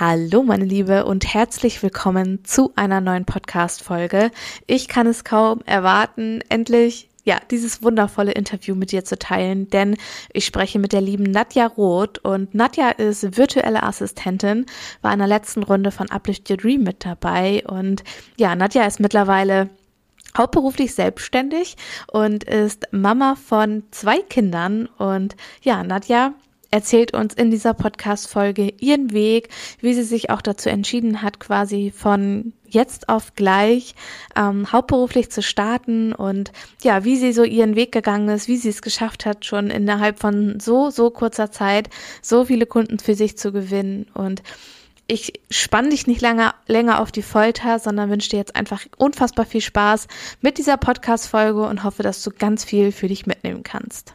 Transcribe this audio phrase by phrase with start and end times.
[0.00, 4.30] Hallo meine Liebe und herzlich willkommen zu einer neuen Podcast-Folge.
[4.66, 9.98] Ich kann es kaum erwarten, endlich ja, dieses wundervolle Interview mit dir zu teilen, denn
[10.32, 14.64] ich spreche mit der lieben Nadja Roth und Nadja ist virtuelle Assistentin,
[15.02, 18.02] war in der letzten Runde von Uplift Your Dream mit dabei und
[18.38, 19.68] ja, Nadja ist mittlerweile
[20.34, 21.76] hauptberuflich selbstständig
[22.10, 26.32] und ist Mama von zwei Kindern und ja, Nadja
[26.70, 29.48] erzählt uns in dieser Podcast-Folge ihren Weg,
[29.80, 33.94] wie sie sich auch dazu entschieden hat, quasi von jetzt auf gleich
[34.36, 36.52] ähm, hauptberuflich zu starten und
[36.82, 40.20] ja, wie sie so ihren Weg gegangen ist, wie sie es geschafft hat, schon innerhalb
[40.20, 41.90] von so, so kurzer Zeit
[42.22, 44.42] so viele Kunden für sich zu gewinnen und
[45.08, 49.44] ich spann dich nicht länger, länger auf die Folter, sondern wünsche dir jetzt einfach unfassbar
[49.44, 50.06] viel Spaß
[50.40, 54.14] mit dieser Podcast-Folge und hoffe, dass du ganz viel für dich mitnehmen kannst.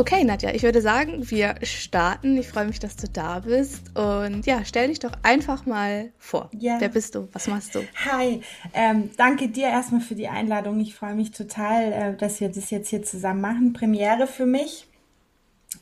[0.00, 2.38] Okay, Nadja, ich würde sagen, wir starten.
[2.38, 3.94] Ich freue mich, dass du da bist.
[3.98, 6.48] Und ja, stell dich doch einfach mal vor.
[6.58, 6.76] Ja.
[6.80, 7.28] Wer bist du?
[7.32, 7.80] Was machst du?
[8.06, 8.40] Hi,
[8.72, 10.80] ähm, danke dir erstmal für die Einladung.
[10.80, 13.74] Ich freue mich total, äh, dass wir das jetzt hier zusammen machen.
[13.74, 14.86] Premiere für mich.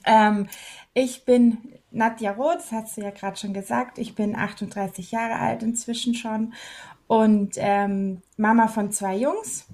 [0.04, 0.48] Ähm,
[0.94, 1.58] ich bin
[1.92, 3.98] Nadja Roth, das hast du ja gerade schon gesagt.
[3.98, 6.54] Ich bin 38 Jahre alt inzwischen schon
[7.06, 9.66] und ähm, Mama von zwei Jungs.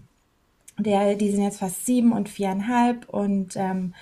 [0.78, 3.94] Der, die sind jetzt fast sieben und viereinhalb und ähm,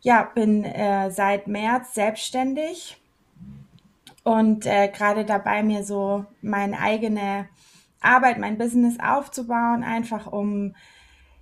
[0.00, 3.00] ja, bin äh, seit März selbstständig
[4.22, 7.48] und äh, gerade dabei, mir so meine eigene
[8.00, 10.74] Arbeit, mein Business aufzubauen, einfach um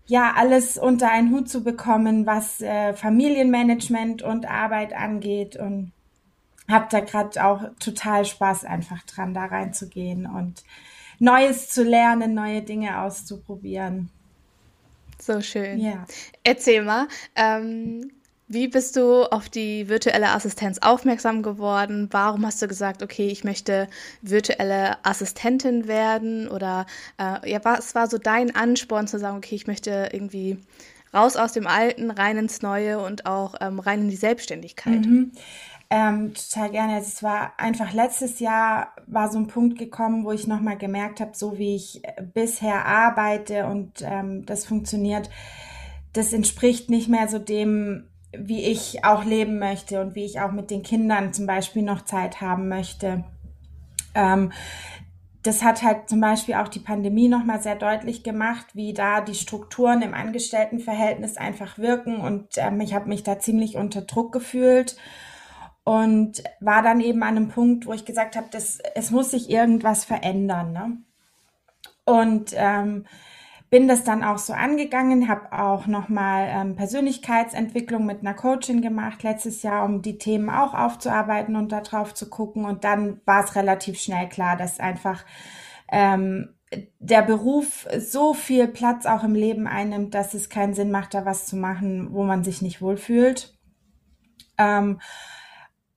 [0.07, 5.93] ja alles unter einen Hut zu bekommen, was äh, Familienmanagement und Arbeit angeht und
[6.69, 10.63] habe da gerade auch total Spaß einfach dran, da reinzugehen und
[11.19, 14.11] Neues zu lernen, neue Dinge auszuprobieren.
[15.19, 15.81] So schön.
[15.81, 16.05] Ja.
[16.45, 18.11] Erzähl mal, ähm,
[18.49, 22.09] wie bist du auf die virtuelle Assistenz aufmerksam geworden?
[22.13, 23.89] Warum hast du gesagt, okay, ich möchte
[24.23, 26.49] virtuelle Assistentin werden?
[26.49, 26.87] Oder
[27.19, 30.59] äh, ja, was war so dein Ansporn zu sagen, okay, ich möchte irgendwie
[31.13, 35.07] raus aus dem Alten, rein ins Neue und auch ähm, rein in die Selbstständigkeit?
[35.07, 35.33] Mhm.
[35.89, 36.95] Ähm, total gerne.
[36.95, 41.21] Also es war einfach letztes Jahr war so ein Punkt gekommen, wo ich nochmal gemerkt
[41.21, 42.03] habe, so wie ich
[42.35, 45.31] bisher arbeite und ähm, das funktioniert,
[46.13, 50.53] das entspricht nicht mehr so dem, wie ich auch leben möchte und wie ich auch
[50.53, 53.25] mit den Kindern zum Beispiel noch Zeit haben möchte.
[54.15, 54.53] Ähm,
[55.43, 59.35] das hat halt zum Beispiel auch die Pandemie nochmal sehr deutlich gemacht, wie da die
[59.35, 62.17] Strukturen im Angestelltenverhältnis einfach wirken.
[62.17, 64.97] Und ähm, ich habe mich da ziemlich unter Druck gefühlt
[65.85, 70.05] und war dann eben an einem Punkt, wo ich gesagt habe, es muss sich irgendwas
[70.05, 70.73] verändern.
[70.73, 70.97] Ne?
[72.05, 73.07] Und ähm,
[73.69, 79.23] bin das dann auch so angegangen, habe auch nochmal ähm, Persönlichkeitsentwicklung mit einer Coachin gemacht
[79.23, 82.65] letztes Jahr, um die Themen auch aufzuarbeiten und da drauf zu gucken.
[82.65, 85.25] Und dann war es relativ schnell klar, dass einfach
[85.91, 86.55] ähm,
[86.99, 91.25] der Beruf so viel Platz auch im Leben einnimmt, dass es keinen Sinn macht, da
[91.25, 93.57] was zu machen, wo man sich nicht wohlfühlt.
[94.59, 95.01] Ähm,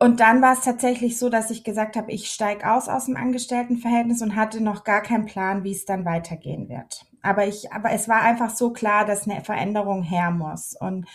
[0.01, 3.17] und dann war es tatsächlich so, dass ich gesagt habe, ich steige aus aus dem
[3.17, 7.05] Angestelltenverhältnis und hatte noch gar keinen Plan, wie es dann weitergehen wird.
[7.21, 10.73] Aber ich, aber es war einfach so klar, dass eine Veränderung her muss.
[10.79, 11.05] Und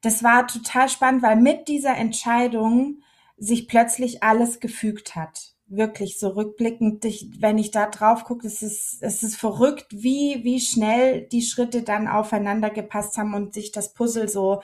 [0.00, 3.00] das war total spannend, weil mit dieser Entscheidung
[3.36, 5.54] sich plötzlich alles gefügt hat.
[5.66, 7.04] Wirklich so rückblickend,
[7.40, 11.82] wenn ich da drauf gucke, es ist, es ist verrückt, wie, wie schnell die Schritte
[11.82, 14.62] dann aufeinander gepasst haben und sich das Puzzle so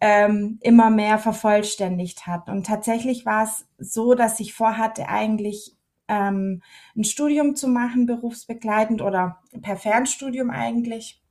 [0.00, 2.48] ähm, immer mehr vervollständigt hat.
[2.48, 5.76] Und tatsächlich war es so, dass ich vorhatte, eigentlich
[6.08, 6.62] ähm,
[6.96, 11.22] ein Studium zu machen, berufsbegleitend oder per Fernstudium eigentlich,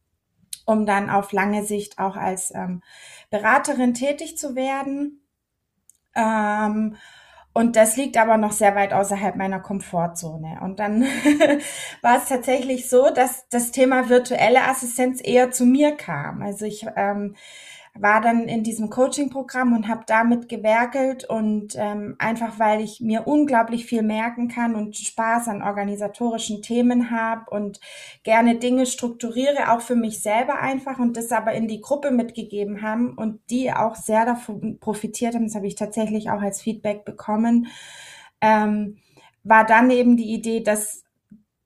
[0.66, 2.82] um dann auf lange Sicht auch als ähm,
[3.32, 5.22] Beraterin tätig zu werden.
[6.16, 6.96] Ähm,
[7.54, 10.60] und das liegt aber noch sehr weit außerhalb meiner Komfortzone.
[10.62, 11.02] Und dann
[12.02, 16.44] war es tatsächlich so, dass das Thema virtuelle Assistenz eher zu mir kam.
[16.44, 17.36] Also ich ähm,
[18.02, 23.28] war dann in diesem Coaching-Programm und habe damit gewerkelt und ähm, einfach weil ich mir
[23.28, 27.80] unglaublich viel merken kann und Spaß an organisatorischen Themen habe und
[28.24, 32.82] gerne Dinge strukturiere, auch für mich selber einfach und das aber in die Gruppe mitgegeben
[32.82, 37.04] haben und die auch sehr davon profitiert haben, das habe ich tatsächlich auch als Feedback
[37.04, 37.68] bekommen,
[38.42, 38.98] ähm,
[39.44, 41.04] war dann eben die Idee, dass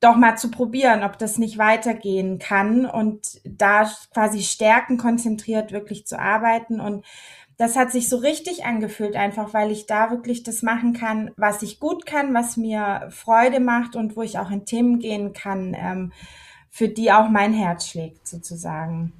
[0.03, 6.05] doch mal zu probieren, ob das nicht weitergehen kann und da quasi Stärken konzentriert wirklich
[6.05, 7.05] zu arbeiten und
[7.57, 11.61] das hat sich so richtig angefühlt, einfach weil ich da wirklich das machen kann, was
[11.61, 15.75] ich gut kann, was mir Freude macht und wo ich auch in Themen gehen kann,
[15.77, 16.11] ähm,
[16.69, 19.13] für die auch mein Herz schlägt, sozusagen.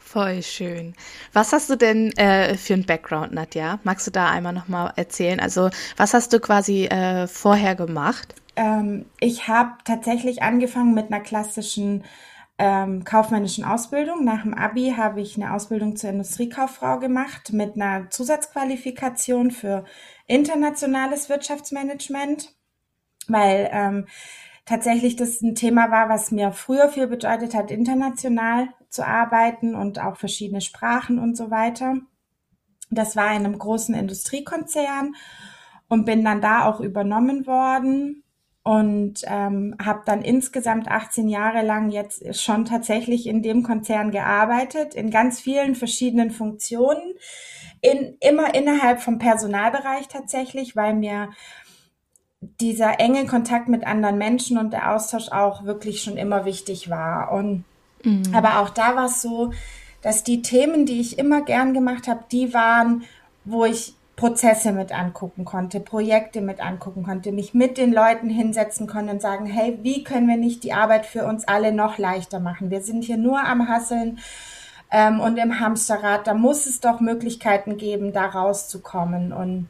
[0.00, 0.94] Voll schön.
[1.32, 3.78] Was hast du denn äh, für einen Background, Nadja?
[3.84, 5.40] Magst du da einmal nochmal erzählen?
[5.40, 8.34] Also, was hast du quasi äh, vorher gemacht?
[8.56, 12.04] Ähm, ich habe tatsächlich angefangen mit einer klassischen
[12.58, 14.24] ähm, kaufmännischen Ausbildung.
[14.24, 19.84] Nach dem Abi habe ich eine Ausbildung zur Industriekauffrau gemacht mit einer Zusatzqualifikation für
[20.26, 22.54] internationales Wirtschaftsmanagement,
[23.26, 24.06] weil ähm,
[24.64, 29.98] tatsächlich das ein Thema war, was mir früher viel bedeutet hat, international zu arbeiten und
[29.98, 31.96] auch verschiedene Sprachen und so weiter.
[32.90, 35.16] Das war in einem großen Industriekonzern
[35.88, 38.21] und bin dann da auch übernommen worden
[38.64, 44.94] und ähm, habe dann insgesamt 18 Jahre lang jetzt schon tatsächlich in dem Konzern gearbeitet,
[44.94, 47.14] in ganz vielen verschiedenen Funktionen,
[47.80, 51.30] in, immer innerhalb vom Personalbereich tatsächlich, weil mir
[52.40, 57.32] dieser enge Kontakt mit anderen Menschen und der Austausch auch wirklich schon immer wichtig war.
[57.32, 57.64] Und
[58.04, 58.32] mhm.
[58.32, 59.52] aber auch da war es so,
[60.02, 63.04] dass die Themen, die ich immer gern gemacht habe, die waren,
[63.44, 68.86] wo ich Prozesse mit angucken konnte, Projekte mit angucken konnte, mich mit den Leuten hinsetzen
[68.86, 72.38] konnte und sagen, hey, wie können wir nicht die Arbeit für uns alle noch leichter
[72.38, 72.70] machen?
[72.70, 74.18] Wir sind hier nur am Hasseln
[74.90, 79.68] ähm, und im Hamsterrad, da muss es doch Möglichkeiten geben, da rauszukommen und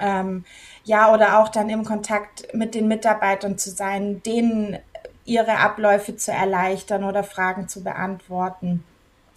[0.00, 0.44] ähm,
[0.84, 4.78] ja, oder auch dann im Kontakt mit den Mitarbeitern zu sein, denen
[5.24, 8.82] ihre Abläufe zu erleichtern oder Fragen zu beantworten.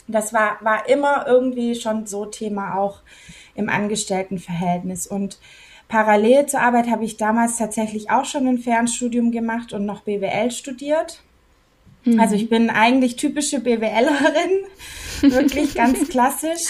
[0.07, 2.99] Das war, war immer irgendwie schon so Thema auch
[3.55, 5.07] im Angestelltenverhältnis.
[5.07, 5.39] Und
[5.87, 10.51] parallel zur Arbeit habe ich damals tatsächlich auch schon ein Fernstudium gemacht und noch BWL
[10.51, 11.21] studiert.
[12.03, 12.19] Mhm.
[12.19, 14.65] Also ich bin eigentlich typische BWLerin,
[15.21, 16.67] wirklich ganz klassisch.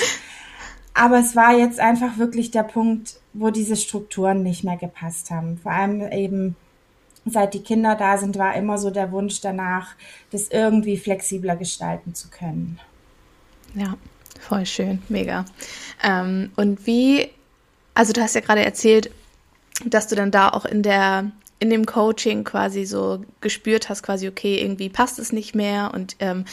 [0.93, 5.57] Aber es war jetzt einfach wirklich der Punkt, wo diese Strukturen nicht mehr gepasst haben.
[5.57, 6.55] Vor allem eben
[7.25, 9.95] seit die Kinder da sind, war immer so der Wunsch danach,
[10.31, 12.79] das irgendwie flexibler gestalten zu können.
[13.75, 13.97] Ja,
[14.39, 15.45] voll schön, mega.
[16.03, 17.29] Ähm, und wie,
[17.93, 19.11] also du hast ja gerade erzählt,
[19.85, 24.27] dass du dann da auch in der in dem Coaching quasi so gespürt hast, quasi,
[24.27, 26.43] okay, irgendwie passt es nicht mehr und ähm,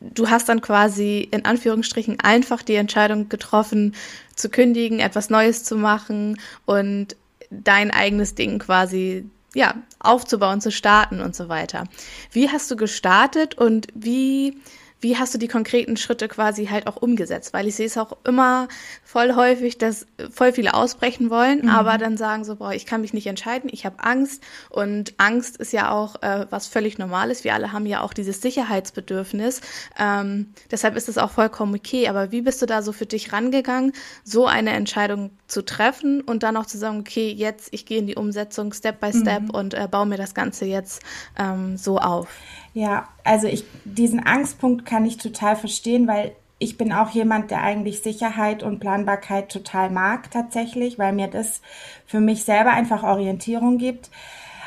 [0.00, 3.94] du hast dann quasi in Anführungsstrichen einfach die Entscheidung getroffen,
[4.34, 7.16] zu kündigen, etwas Neues zu machen und
[7.50, 9.24] dein eigenes Ding quasi
[9.54, 11.84] ja aufzubauen, zu starten und so weiter.
[12.32, 14.56] Wie hast du gestartet und wie
[15.00, 17.52] wie hast du die konkreten Schritte quasi halt auch umgesetzt?
[17.52, 18.68] Weil ich sehe es auch immer
[19.02, 21.68] voll häufig, dass voll viele ausbrechen wollen, mhm.
[21.68, 25.56] aber dann sagen so, boah, ich kann mich nicht entscheiden, ich habe Angst und Angst
[25.56, 27.44] ist ja auch äh, was völlig Normales.
[27.44, 29.60] Wir alle haben ja auch dieses Sicherheitsbedürfnis.
[29.98, 32.08] Ähm, deshalb ist es auch vollkommen okay.
[32.08, 33.92] Aber wie bist du da so für dich rangegangen,
[34.24, 38.06] so eine Entscheidung zu treffen und dann auch zu sagen, okay, jetzt ich gehe in
[38.06, 39.50] die Umsetzung Step by Step mhm.
[39.50, 41.02] und äh, baue mir das Ganze jetzt
[41.38, 42.28] ähm, so auf?
[42.72, 47.62] Ja, also ich, diesen Angstpunkt kann ich total verstehen, weil ich bin auch jemand, der
[47.62, 51.62] eigentlich Sicherheit und Planbarkeit total mag tatsächlich, weil mir das
[52.06, 54.10] für mich selber einfach Orientierung gibt.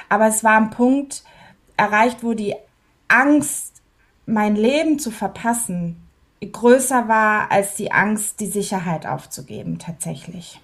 [0.09, 1.23] Aber es war ein Punkt
[1.77, 2.55] erreicht, wo die
[3.07, 3.81] Angst,
[4.25, 5.97] mein Leben zu verpassen,
[6.51, 10.59] größer war als die Angst, die Sicherheit aufzugeben tatsächlich.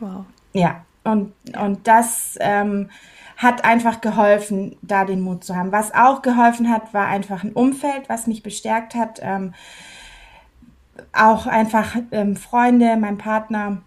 [0.00, 0.24] Wow.
[0.52, 2.90] Ja, und, und das ähm,
[3.36, 5.72] hat einfach geholfen, da den Mut zu haben.
[5.72, 9.20] Was auch geholfen hat, war einfach ein Umfeld, was mich bestärkt hat.
[9.22, 9.52] Ähm,
[11.12, 13.82] auch einfach ähm, Freunde, mein Partner,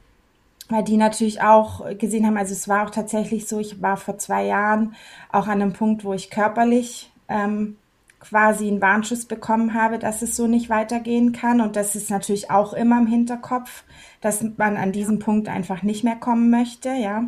[0.70, 4.20] weil die natürlich auch gesehen haben, also es war auch tatsächlich so, ich war vor
[4.20, 4.94] zwei Jahren
[5.32, 7.78] auch an einem Punkt, wo ich körperlich ähm,
[8.20, 11.62] quasi einen Warnschuss bekommen habe, dass es so nicht weitergehen kann.
[11.62, 13.84] Und das ist natürlich auch immer im Hinterkopf,
[14.22, 17.24] dass man an diesem Punkt einfach nicht mehr kommen möchte, ja.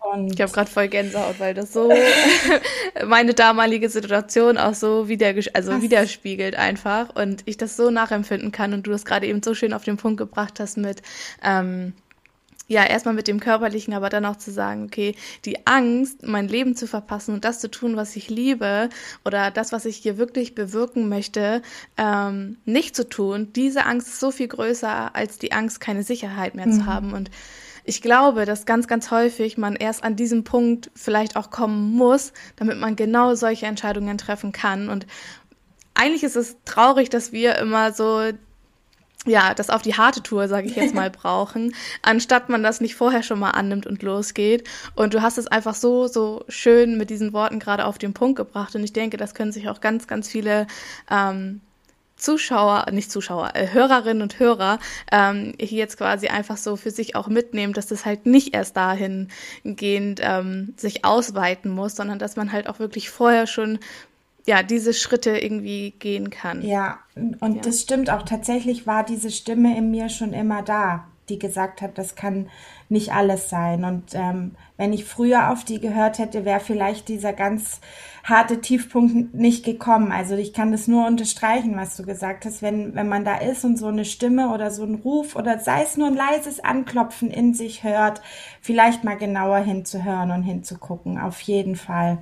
[0.00, 1.90] Und ich habe gerade voll Gänsehaut, weil das so
[3.06, 8.72] meine damalige Situation auch so wieder, also widerspiegelt einfach und ich das so nachempfinden kann
[8.74, 11.02] und du das gerade eben so schön auf den Punkt gebracht hast mit,
[11.42, 11.94] ähm,
[12.68, 15.14] ja, erstmal mit dem Körperlichen, aber dann auch zu sagen, okay,
[15.46, 18.90] die Angst, mein Leben zu verpassen und das zu tun, was ich liebe
[19.24, 21.62] oder das, was ich hier wirklich bewirken möchte,
[21.96, 26.54] ähm, nicht zu tun, diese Angst ist so viel größer als die Angst, keine Sicherheit
[26.54, 26.72] mehr mhm.
[26.72, 27.14] zu haben.
[27.14, 27.30] Und
[27.88, 32.34] ich glaube, dass ganz, ganz häufig man erst an diesem Punkt vielleicht auch kommen muss,
[32.56, 34.90] damit man genau solche Entscheidungen treffen kann.
[34.90, 35.06] Und
[35.94, 38.30] eigentlich ist es traurig, dass wir immer so
[39.26, 42.94] ja, das auf die harte Tour, sage ich jetzt mal, brauchen, anstatt man das nicht
[42.94, 44.68] vorher schon mal annimmt und losgeht.
[44.94, 48.36] Und du hast es einfach so, so schön mit diesen Worten gerade auf den Punkt
[48.36, 48.74] gebracht.
[48.74, 50.66] Und ich denke, das können sich auch ganz, ganz viele
[51.10, 51.62] ähm,
[52.18, 54.78] Zuschauer, nicht Zuschauer, äh, Hörerinnen und Hörer
[55.10, 58.76] ähm, hier jetzt quasi einfach so für sich auch mitnehmen, dass das halt nicht erst
[58.76, 63.78] dahingehend ähm, sich ausweiten muss, sondern dass man halt auch wirklich vorher schon
[64.46, 66.62] ja, diese Schritte irgendwie gehen kann.
[66.62, 67.60] Ja, und ja.
[67.62, 68.22] das stimmt auch.
[68.22, 72.48] Tatsächlich war diese Stimme in mir schon immer da, die gesagt hat, das kann
[72.88, 73.84] nicht alles sein.
[73.84, 77.80] Und ähm, wenn ich früher auf die gehört hätte, wäre vielleicht dieser ganz
[78.24, 80.12] harte Tiefpunkt nicht gekommen.
[80.12, 82.62] Also ich kann das nur unterstreichen, was du gesagt hast.
[82.62, 85.82] Wenn, wenn man da ist und so eine Stimme oder so ein Ruf oder sei
[85.82, 88.22] es nur ein leises Anklopfen in sich hört,
[88.60, 91.18] vielleicht mal genauer hinzuhören und hinzugucken.
[91.18, 92.18] Auf jeden Fall.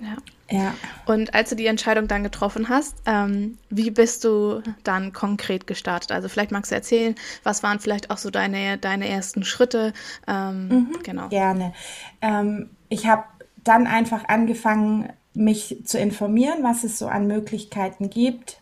[0.00, 0.16] Ja.
[0.50, 0.74] Ja.
[1.06, 6.12] Und als du die Entscheidung dann getroffen hast, ähm, wie bist du dann konkret gestartet?
[6.12, 9.92] Also vielleicht magst du erzählen, was waren vielleicht auch so deine, deine ersten Schritte?
[10.28, 11.28] Ähm, mhm, genau.
[11.28, 11.72] Gerne.
[12.22, 13.24] Ähm, ich habe
[13.64, 18.60] dann einfach angefangen, mich zu informieren, was es so an Möglichkeiten gibt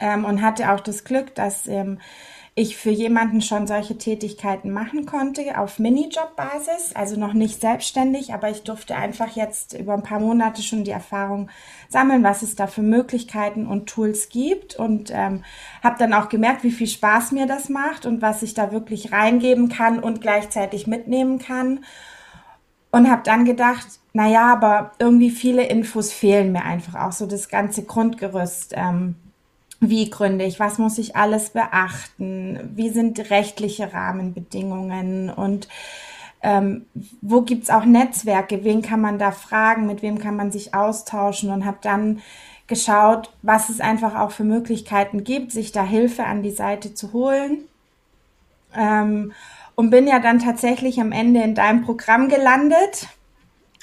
[0.00, 1.98] ähm, und hatte auch das Glück, dass ähm,
[2.54, 8.50] ich für jemanden schon solche Tätigkeiten machen konnte auf Minijob-Basis, also noch nicht selbstständig, aber
[8.50, 11.48] ich durfte einfach jetzt über ein paar Monate schon die Erfahrung
[11.88, 15.44] sammeln, was es da für Möglichkeiten und Tools gibt und ähm,
[15.82, 19.12] habe dann auch gemerkt, wie viel Spaß mir das macht und was ich da wirklich
[19.12, 21.80] reingeben kann und gleichzeitig mitnehmen kann
[22.90, 27.26] und habe dann gedacht, na ja, aber irgendwie viele Infos fehlen mir einfach auch so
[27.26, 28.74] das ganze Grundgerüst.
[28.76, 29.16] Ähm,
[29.82, 35.66] wie gründe ich, was muss ich alles beachten, wie sind rechtliche Rahmenbedingungen und
[36.40, 36.86] ähm,
[37.20, 41.50] wo gibt's auch Netzwerke, wen kann man da fragen, mit wem kann man sich austauschen
[41.50, 42.20] und habe dann
[42.68, 47.12] geschaut, was es einfach auch für Möglichkeiten gibt, sich da Hilfe an die Seite zu
[47.12, 47.64] holen.
[48.74, 49.32] Ähm,
[49.74, 53.08] und bin ja dann tatsächlich am Ende in deinem Programm gelandet.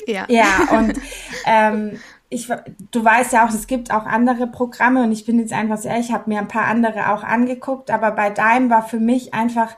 [0.08, 0.26] Ja.
[0.30, 1.00] Ja, und
[1.46, 2.00] ähm,
[2.32, 2.48] ich,
[2.92, 6.00] du weißt ja auch, es gibt auch andere Programme und ich bin jetzt einfach sehr,
[6.00, 9.76] ich habe mir ein paar andere auch angeguckt, aber bei deinem war für mich einfach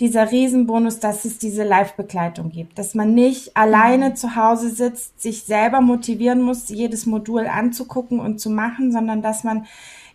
[0.00, 4.16] dieser Riesenbonus, dass es diese Live-Begleitung gibt, dass man nicht alleine mhm.
[4.16, 9.42] zu Hause sitzt, sich selber motivieren muss, jedes Modul anzugucken und zu machen, sondern dass
[9.42, 9.64] man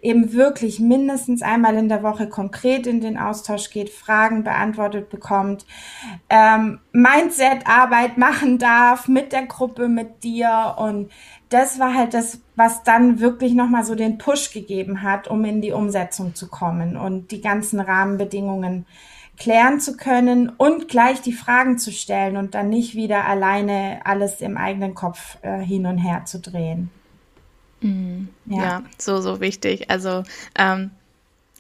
[0.02, 5.66] eben wirklich mindestens einmal in der Woche konkret in den Austausch geht, Fragen beantwortet bekommt,
[6.30, 11.12] ähm, Mindset-Arbeit machen darf mit der Gruppe, mit dir und
[11.50, 15.62] das war halt das, was dann wirklich nochmal so den Push gegeben hat, um in
[15.62, 18.86] die Umsetzung zu kommen und die ganzen Rahmenbedingungen
[19.38, 24.42] klären zu können und gleich die Fragen zu stellen und dann nicht wieder alleine alles
[24.42, 26.92] im eigenen Kopf äh, hin und her zu drehen.
[27.82, 28.30] Mhm.
[28.46, 28.64] Ja.
[28.64, 28.84] ja.
[28.98, 29.90] so, so wichtig.
[29.90, 30.24] Also
[30.56, 30.92] ähm,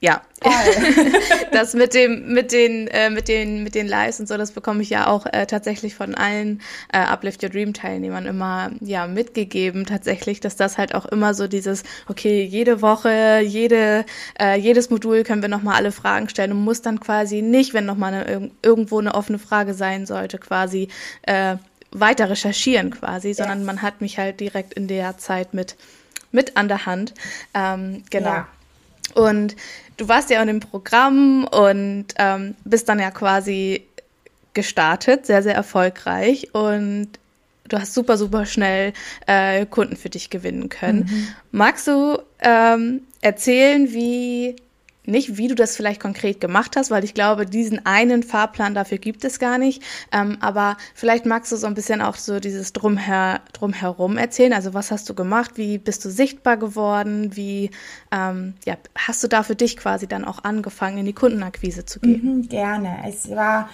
[0.01, 0.21] ja,
[1.51, 4.81] das mit dem, mit den, äh, mit den, mit den Lives und so, das bekomme
[4.81, 6.61] ich ja auch äh, tatsächlich von allen
[6.93, 11.47] äh, Uplift Your Dream Teilnehmern immer ja mitgegeben tatsächlich, dass das halt auch immer so
[11.47, 14.05] dieses, okay, jede Woche, jede,
[14.39, 17.85] äh, jedes Modul können wir nochmal alle Fragen stellen und muss dann quasi nicht, wenn
[17.85, 20.87] nochmal eine, irgendwo eine offene Frage sein sollte, quasi
[21.23, 21.57] äh,
[21.91, 23.65] weiter recherchieren quasi, sondern ja.
[23.65, 25.75] man hat mich halt direkt in der Zeit mit
[26.31, 27.13] mit an der Hand.
[27.53, 28.29] Ähm, genau.
[28.29, 28.47] Ja.
[29.15, 29.55] Und
[29.97, 33.85] du warst ja in dem Programm und ähm, bist dann ja quasi
[34.53, 37.09] gestartet, sehr, sehr erfolgreich und
[37.67, 38.93] du hast super, super schnell
[39.27, 41.07] äh, Kunden für dich gewinnen können.
[41.09, 41.27] Mhm.
[41.51, 44.55] Magst du ähm, erzählen, wie
[45.05, 48.97] nicht, wie du das vielleicht konkret gemacht hast, weil ich glaube, diesen einen Fahrplan dafür
[48.97, 49.81] gibt es gar nicht.
[50.11, 54.53] Ähm, aber vielleicht magst du so ein bisschen auch so dieses Drumher, Drumherum erzählen.
[54.53, 55.51] Also was hast du gemacht?
[55.55, 57.35] Wie bist du sichtbar geworden?
[57.35, 57.71] Wie
[58.11, 61.99] ähm, ja, hast du da für dich quasi dann auch angefangen, in die Kundenakquise zu
[61.99, 62.23] gehen?
[62.23, 62.99] Mhm, gerne.
[63.07, 63.69] Es war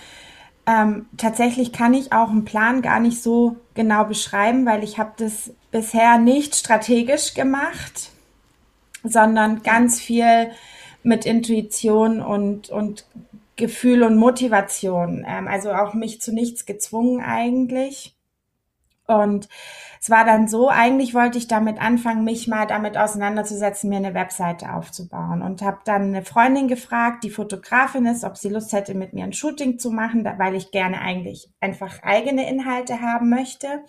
[0.68, 5.12] ähm, tatsächlich kann ich auch einen Plan gar nicht so genau beschreiben, weil ich habe
[5.18, 8.10] das bisher nicht strategisch gemacht,
[9.04, 10.50] sondern ganz viel
[11.06, 13.06] mit Intuition und, und
[13.56, 15.24] Gefühl und Motivation.
[15.28, 18.16] Ähm, also auch mich zu nichts gezwungen eigentlich.
[19.08, 19.48] Und
[20.02, 24.16] es war dann so, eigentlich wollte ich damit anfangen, mich mal damit auseinanderzusetzen, mir eine
[24.16, 25.44] Webseite aufzubauen.
[25.44, 29.26] Und habe dann eine Freundin gefragt, die Fotografin ist, ob sie Lust hätte, mit mir
[29.26, 33.84] ein Shooting zu machen, weil ich gerne eigentlich einfach eigene Inhalte haben möchte.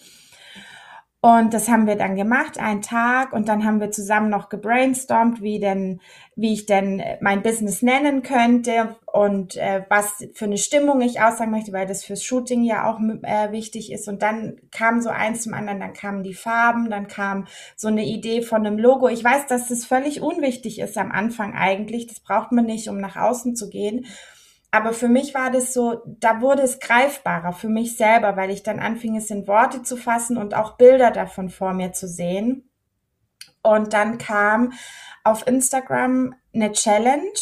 [1.27, 5.43] Und das haben wir dann gemacht, einen Tag, und dann haben wir zusammen noch gebrainstormt,
[5.43, 6.01] wie denn,
[6.37, 11.51] wie ich denn mein Business nennen könnte und äh, was für eine Stimmung ich aussagen
[11.51, 14.07] möchte, weil das fürs Shooting ja auch äh, wichtig ist.
[14.07, 18.05] Und dann kam so eins zum anderen, dann kamen die Farben, dann kam so eine
[18.05, 19.09] Idee von einem Logo.
[19.09, 22.07] Ich weiß, dass das völlig unwichtig ist am Anfang eigentlich.
[22.07, 24.07] Das braucht man nicht, um nach außen zu gehen.
[24.77, 28.63] Aber für mich war das so, da wurde es greifbarer für mich selber, weil ich
[28.63, 32.69] dann anfing, es in Worte zu fassen und auch Bilder davon vor mir zu sehen.
[33.63, 34.75] Und dann kam
[35.25, 37.33] auf Instagram eine Challenge,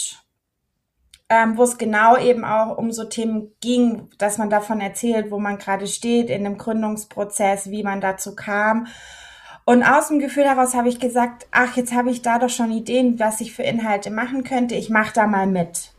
[1.29, 5.41] ähm, wo es genau eben auch um so Themen ging, dass man davon erzählt, wo
[5.41, 8.87] man gerade steht in dem Gründungsprozess, wie man dazu kam.
[9.64, 12.71] Und aus dem Gefühl heraus habe ich gesagt, ach, jetzt habe ich da doch schon
[12.71, 14.76] Ideen, was ich für Inhalte machen könnte.
[14.76, 15.94] Ich mache da mal mit.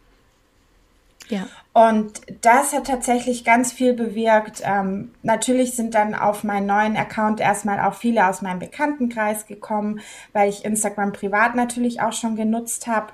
[1.30, 1.48] Ja.
[1.74, 4.62] Und das hat tatsächlich ganz viel bewirkt.
[4.64, 10.00] Ähm, natürlich sind dann auf meinen neuen Account erstmal auch viele aus meinem Bekanntenkreis gekommen,
[10.34, 13.08] weil ich Instagram privat natürlich auch schon genutzt habe.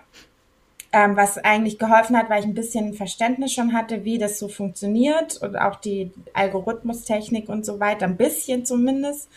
[0.93, 4.49] Ähm, was eigentlich geholfen hat, weil ich ein bisschen Verständnis schon hatte, wie das so
[4.49, 9.29] funktioniert und auch die Algorithmustechnik und so weiter, ein bisschen zumindest.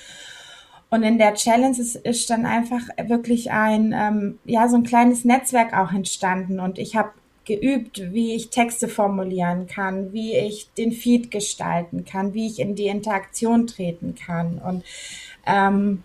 [0.91, 5.25] Und in der Challenge ist, ist dann einfach wirklich ein, ähm, ja, so ein kleines
[5.25, 6.59] Netzwerk auch entstanden.
[6.59, 7.11] Und ich habe
[7.45, 12.75] geübt, wie ich Texte formulieren kann, wie ich den Feed gestalten kann, wie ich in
[12.75, 14.59] die Interaktion treten kann.
[14.59, 14.85] Und
[15.47, 16.03] ähm,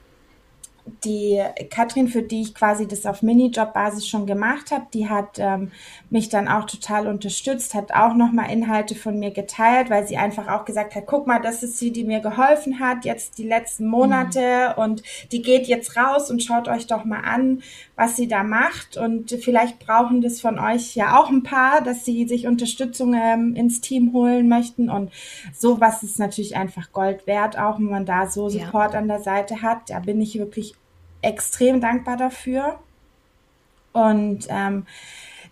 [1.03, 5.71] die Katrin, für die ich quasi das auf Minijob-Basis schon gemacht habe, die hat ähm,
[6.09, 10.47] mich dann auch total unterstützt, hat auch nochmal Inhalte von mir geteilt, weil sie einfach
[10.47, 13.87] auch gesagt hat, guck mal, das ist sie, die mir geholfen hat, jetzt die letzten
[13.87, 14.83] Monate mhm.
[14.83, 17.61] und die geht jetzt raus und schaut euch doch mal an,
[17.95, 22.05] was sie da macht und vielleicht brauchen das von euch ja auch ein paar, dass
[22.05, 25.11] sie sich Unterstützung ähm, ins Team holen möchten und
[25.57, 28.99] sowas ist natürlich einfach Gold wert, auch wenn man da so Support ja.
[28.99, 29.89] an der Seite hat.
[29.89, 30.75] Da bin ich wirklich
[31.21, 32.79] extrem dankbar dafür.
[33.91, 34.85] Und ähm,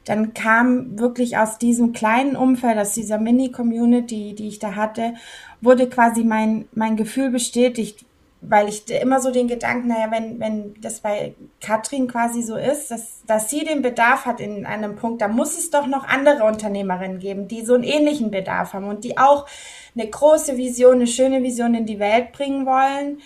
[0.06, 5.16] dann kam wirklich aus diesem kleinen Umfeld, aus dieser Mini-Community, die ich da hatte,
[5.60, 8.06] wurde quasi mein, mein Gefühl bestätigt,
[8.40, 12.92] weil ich immer so den Gedanken, naja, wenn, wenn das bei Katrin quasi so ist,
[12.92, 16.44] dass, dass sie den Bedarf hat in einem Punkt, da muss es doch noch andere
[16.44, 19.48] Unternehmerinnen geben, die so einen ähnlichen Bedarf haben und die auch
[19.96, 23.20] eine große Vision, eine schöne Vision in die Welt bringen wollen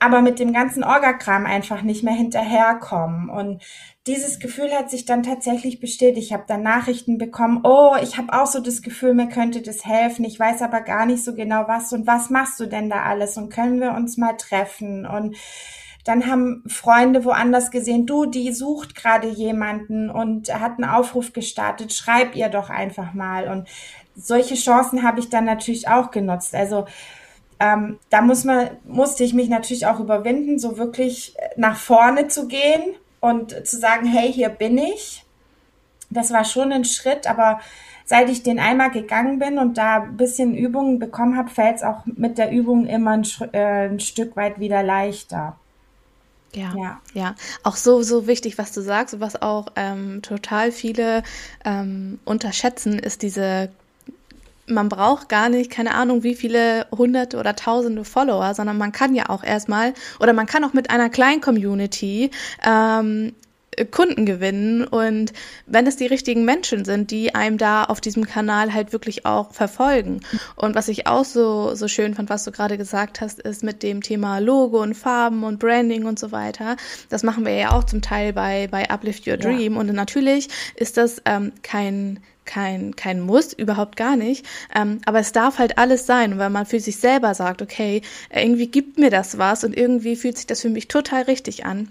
[0.00, 3.28] aber mit dem ganzen Orgakram einfach nicht mehr hinterherkommen.
[3.28, 3.62] Und
[4.06, 6.26] dieses Gefühl hat sich dann tatsächlich bestätigt.
[6.26, 9.84] Ich habe dann Nachrichten bekommen, oh, ich habe auch so das Gefühl, mir könnte das
[9.84, 10.24] helfen.
[10.24, 11.92] Ich weiß aber gar nicht so genau was.
[11.92, 13.36] Und was machst du denn da alles?
[13.36, 15.04] Und können wir uns mal treffen?
[15.04, 15.36] Und
[16.04, 21.92] dann haben Freunde woanders gesehen, du, die sucht gerade jemanden und hat einen Aufruf gestartet,
[21.92, 23.48] schreib ihr doch einfach mal.
[23.48, 23.68] Und
[24.16, 26.54] solche Chancen habe ich dann natürlich auch genutzt.
[26.54, 26.86] Also
[27.60, 32.48] ähm, da muss man, musste ich mich natürlich auch überwinden, so wirklich nach vorne zu
[32.48, 32.82] gehen
[33.20, 35.24] und zu sagen, hey, hier bin ich.
[36.08, 37.60] Das war schon ein Schritt, aber
[38.06, 41.82] seit ich den einmal gegangen bin und da ein bisschen Übungen bekommen habe, fällt es
[41.82, 45.56] auch mit der Übung immer ein, äh, ein Stück weit wieder leichter.
[46.52, 51.22] Ja, ja, ja, auch so, so wichtig, was du sagst, was auch ähm, total viele
[51.64, 53.70] ähm, unterschätzen, ist diese
[54.70, 59.14] man braucht gar nicht, keine Ahnung, wie viele hunderte oder tausende Follower, sondern man kann
[59.14, 62.30] ja auch erstmal oder man kann auch mit einer kleinen Community
[62.64, 63.32] ähm,
[63.86, 65.32] Kunden gewinnen und
[65.66, 69.52] wenn es die richtigen Menschen sind, die einem da auf diesem Kanal halt wirklich auch
[69.52, 70.20] verfolgen.
[70.56, 73.82] Und was ich auch so, so schön fand, was du gerade gesagt hast, ist mit
[73.82, 76.76] dem Thema Logo und Farben und Branding und so weiter.
[77.08, 79.74] Das machen wir ja auch zum Teil bei, bei Uplift Your Dream.
[79.74, 79.80] Ja.
[79.80, 84.44] Und natürlich ist das ähm, kein kein, kein Muss, überhaupt gar nicht.
[84.74, 86.38] Ähm, aber es darf halt alles sein.
[86.38, 88.02] Wenn man für sich selber sagt, okay,
[88.34, 91.88] irgendwie gibt mir das was und irgendwie fühlt sich das für mich total richtig an,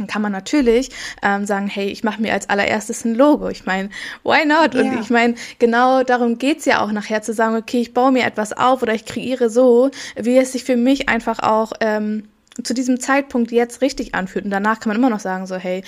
[0.00, 0.90] dann kann man natürlich
[1.22, 3.48] ähm, sagen, hey, ich mache mir als allererstes ein Logo.
[3.48, 3.90] Ich meine,
[4.24, 4.74] why not?
[4.74, 5.00] Und ja.
[5.00, 8.52] ich meine, genau darum geht's ja auch nachher zu sagen, okay, ich baue mir etwas
[8.52, 12.29] auf oder ich kreiere so, wie es sich für mich einfach auch ähm,
[12.62, 14.44] zu diesem Zeitpunkt jetzt richtig anfühlt.
[14.44, 15.82] Und danach kann man immer noch sagen, so, hey,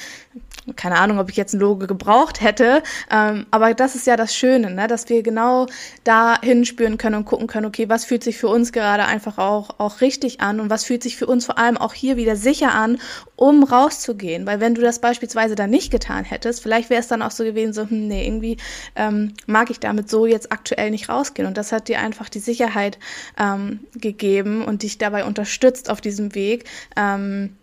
[0.77, 2.83] keine Ahnung, ob ich jetzt ein Logo gebraucht hätte.
[3.11, 4.87] Ähm, aber das ist ja das Schöne, ne?
[4.87, 5.67] dass wir genau
[6.05, 9.81] da hinspüren können und gucken können, okay, was fühlt sich für uns gerade einfach auch,
[9.81, 12.73] auch richtig an und was fühlt sich für uns vor allem auch hier wieder sicher
[12.75, 12.99] an,
[13.35, 14.47] um rauszugehen.
[14.47, 17.43] Weil wenn du das beispielsweise dann nicht getan hättest, vielleicht wäre es dann auch so
[17.43, 18.57] gewesen, so, hm, nee, irgendwie
[18.95, 21.49] ähm, mag ich damit so jetzt aktuell nicht rausgehen.
[21.49, 22.99] Und das hat dir einfach die Sicherheit
[23.37, 26.65] ähm, gegeben und dich dabei unterstützt auf diesem Weg.
[26.97, 27.57] Ähm,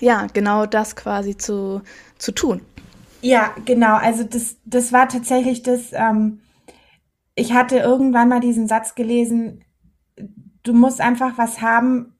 [0.00, 1.82] ja, genau das quasi zu,
[2.18, 2.60] zu tun.
[3.20, 3.96] Ja, genau.
[3.96, 6.40] Also das, das war tatsächlich das, ähm,
[7.34, 9.64] ich hatte irgendwann mal diesen Satz gelesen,
[10.62, 12.14] du musst einfach was haben,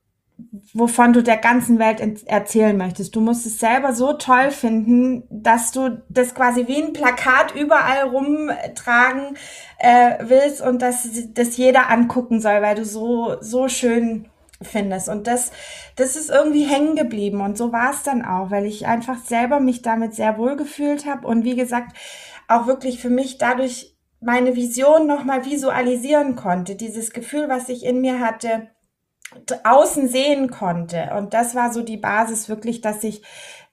[0.72, 3.14] wovon du der ganzen Welt erzählen möchtest.
[3.14, 8.08] Du musst es selber so toll finden, dass du das quasi wie ein Plakat überall
[8.08, 9.36] rumtragen
[9.78, 14.28] äh, willst und dass das jeder angucken soll, weil du so so schön
[14.62, 15.08] findest.
[15.08, 15.52] Und das,
[15.96, 17.40] das ist irgendwie hängen geblieben.
[17.40, 21.06] Und so war es dann auch, weil ich einfach selber mich damit sehr wohl gefühlt
[21.06, 21.96] habe und wie gesagt,
[22.48, 26.76] auch wirklich für mich dadurch meine Vision nochmal visualisieren konnte.
[26.76, 28.68] Dieses Gefühl, was ich in mir hatte,
[29.64, 31.10] außen sehen konnte.
[31.16, 33.22] Und das war so die Basis wirklich, dass ich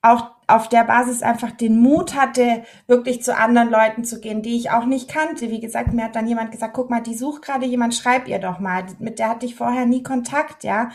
[0.01, 4.55] auch auf der Basis einfach den Mut hatte, wirklich zu anderen Leuten zu gehen, die
[4.55, 5.49] ich auch nicht kannte.
[5.49, 8.39] Wie gesagt, mir hat dann jemand gesagt, guck mal, die sucht gerade jemand, schreib ihr
[8.39, 8.85] doch mal.
[8.99, 10.89] Mit der hatte ich vorher nie Kontakt, ja.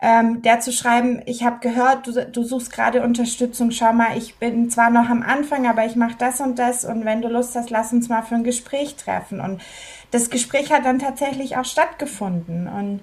[0.00, 4.36] Ähm, der zu schreiben, ich habe gehört, du, du suchst gerade Unterstützung, schau mal, ich
[4.36, 7.54] bin zwar noch am Anfang, aber ich mache das und das und wenn du Lust
[7.56, 9.40] hast, lass uns mal für ein Gespräch treffen.
[9.40, 9.62] Und
[10.10, 12.68] das Gespräch hat dann tatsächlich auch stattgefunden.
[12.68, 13.00] Und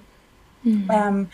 [0.62, 0.90] mhm.
[0.92, 1.28] ähm,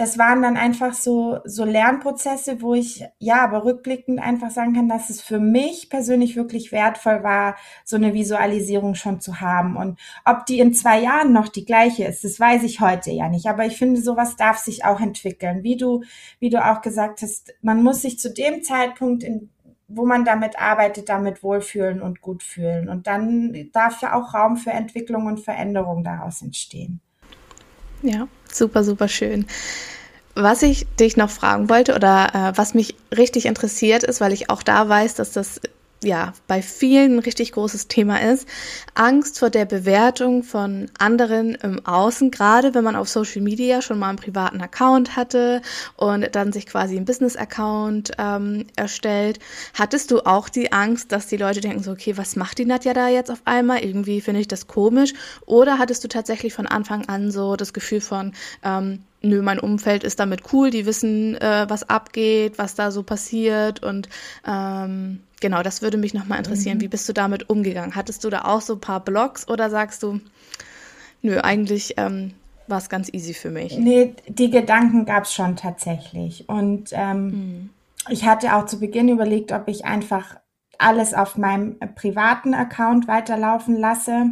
[0.00, 4.88] das waren dann einfach so, so Lernprozesse, wo ich, ja, aber rückblickend einfach sagen kann,
[4.88, 9.76] dass es für mich persönlich wirklich wertvoll war, so eine Visualisierung schon zu haben.
[9.76, 13.28] Und ob die in zwei Jahren noch die gleiche ist, das weiß ich heute ja
[13.28, 13.46] nicht.
[13.46, 15.64] Aber ich finde, sowas darf sich auch entwickeln.
[15.64, 16.02] Wie du,
[16.38, 19.50] wie du auch gesagt hast, man muss sich zu dem Zeitpunkt in,
[19.86, 22.88] wo man damit arbeitet, damit wohlfühlen und gut fühlen.
[22.88, 27.02] Und dann darf ja auch Raum für Entwicklung und Veränderung daraus entstehen.
[28.02, 29.46] Ja, super, super schön.
[30.34, 34.48] Was ich dich noch fragen wollte oder äh, was mich richtig interessiert ist, weil ich
[34.48, 35.60] auch da weiß, dass das
[36.02, 38.48] ja bei vielen ein richtig großes Thema ist,
[38.94, 43.98] Angst vor der Bewertung von anderen im Außen, gerade wenn man auf Social Media schon
[43.98, 45.60] mal einen privaten Account hatte
[45.96, 49.38] und dann sich quasi einen Business-Account ähm, erstellt.
[49.74, 52.94] Hattest du auch die Angst, dass die Leute denken so, okay, was macht die Nadja
[52.94, 53.84] da jetzt auf einmal?
[53.84, 55.12] Irgendwie finde ich das komisch.
[55.46, 58.32] Oder hattest du tatsächlich von Anfang an so das Gefühl von,
[58.64, 63.02] ähm, nö, mein Umfeld ist damit cool, die wissen, äh, was abgeht, was da so
[63.02, 64.08] passiert und
[64.46, 66.78] ähm, genau, das würde mich nochmal interessieren.
[66.78, 66.82] Mhm.
[66.82, 67.96] Wie bist du damit umgegangen?
[67.96, 70.20] Hattest du da auch so ein paar Blogs oder sagst du,
[71.22, 72.34] nö, eigentlich ähm,
[72.66, 73.76] war es ganz easy für mich?
[73.76, 77.70] Nee, die Gedanken gab es schon tatsächlich und ähm, mhm.
[78.08, 80.36] ich hatte auch zu Beginn überlegt, ob ich einfach
[80.78, 84.30] alles auf meinem privaten Account weiterlaufen lasse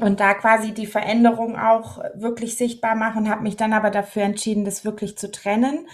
[0.00, 4.64] und da quasi die Veränderung auch wirklich sichtbar machen, habe mich dann aber dafür entschieden,
[4.64, 5.86] das wirklich zu trennen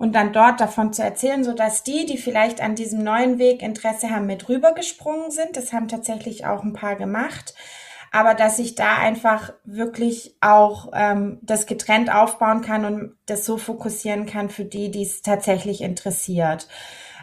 [0.00, 3.60] und dann dort davon zu erzählen, so dass die, die vielleicht an diesem neuen Weg
[3.60, 5.58] Interesse haben, mit rübergesprungen sind.
[5.58, 7.54] Das haben tatsächlich auch ein paar gemacht.
[8.10, 13.58] Aber dass ich da einfach wirklich auch ähm, das getrennt aufbauen kann und das so
[13.58, 16.66] fokussieren kann für die, die es tatsächlich interessiert.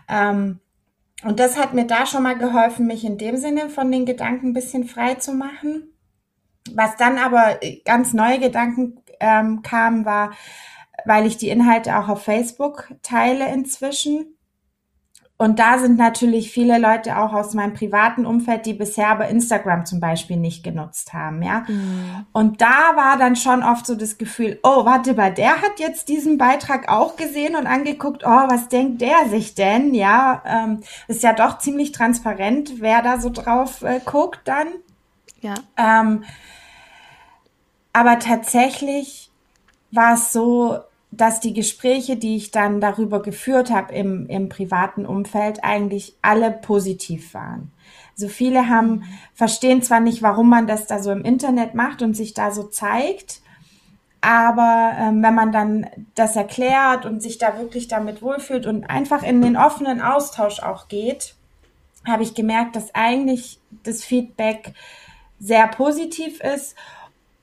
[0.07, 0.59] Ähm,
[1.23, 4.49] und das hat mir da schon mal geholfen, mich in dem Sinne von den Gedanken
[4.49, 5.95] ein bisschen frei zu machen.
[6.75, 10.29] Was dann aber ganz neue Gedanken ähm, kamen, war,
[11.07, 14.37] weil ich die Inhalte auch auf Facebook teile inzwischen.
[15.39, 19.85] Und da sind natürlich viele Leute auch aus meinem privaten Umfeld, die bisher aber Instagram
[19.85, 21.63] zum Beispiel nicht genutzt haben, ja.
[21.67, 22.25] Mhm.
[22.33, 26.09] Und da war dann schon oft so das Gefühl, oh, warte mal, der hat jetzt
[26.09, 30.41] diesen Beitrag auch gesehen und angeguckt, oh, was denkt der sich denn, ja.
[30.43, 34.69] Ähm, ist ja doch ziemlich transparent, wer da so drauf äh, guckt dann.
[35.41, 35.53] Ja.
[35.77, 36.23] Ähm,
[37.93, 39.29] aber tatsächlich
[39.91, 40.79] war es so,
[41.11, 46.51] dass die Gespräche, die ich dann darüber geführt habe im, im privaten Umfeld, eigentlich alle
[46.51, 47.71] positiv waren.
[48.15, 52.15] So viele haben, verstehen zwar nicht, warum man das da so im Internet macht und
[52.15, 53.41] sich da so zeigt,
[54.21, 59.23] aber ähm, wenn man dann das erklärt und sich da wirklich damit wohlfühlt und einfach
[59.23, 61.35] in den offenen Austausch auch geht,
[62.05, 64.73] habe ich gemerkt, dass eigentlich das Feedback
[65.39, 66.75] sehr positiv ist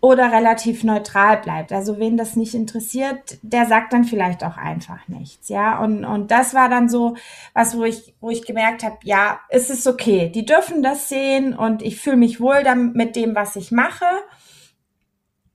[0.05, 1.73] oder relativ neutral bleibt.
[1.73, 5.79] Also wen das nicht interessiert, der sagt dann vielleicht auch einfach nichts, ja.
[5.83, 7.17] Und und das war dann so
[7.55, 11.55] was, wo ich wo ich gemerkt habe, ja, es ist okay, die dürfen das sehen
[11.57, 14.05] und ich fühle mich wohl damit mit dem, was ich mache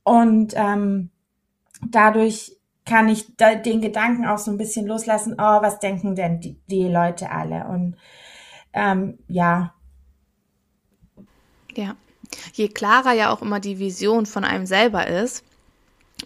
[0.03, 1.11] und ähm,
[1.87, 6.39] dadurch kann ich da den Gedanken auch so ein bisschen loslassen, oh, was denken denn
[6.39, 7.65] die, die Leute alle?
[7.65, 7.97] Und
[8.73, 9.75] ähm, ja.
[11.75, 11.95] Ja.
[12.53, 15.43] Je klarer ja auch immer die Vision von einem selber ist,